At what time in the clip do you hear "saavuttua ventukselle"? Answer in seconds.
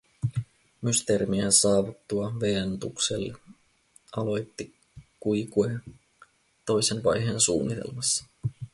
1.51-3.33